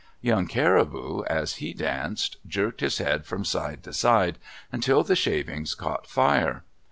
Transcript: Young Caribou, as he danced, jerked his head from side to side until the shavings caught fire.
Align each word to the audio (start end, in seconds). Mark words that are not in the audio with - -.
Young 0.19 0.47
Caribou, 0.47 1.23
as 1.25 1.57
he 1.57 1.75
danced, 1.75 2.37
jerked 2.47 2.81
his 2.81 2.97
head 2.97 3.23
from 3.27 3.45
side 3.45 3.83
to 3.83 3.93
side 3.93 4.39
until 4.71 5.03
the 5.03 5.15
shavings 5.15 5.75
caught 5.75 6.07
fire. 6.07 6.63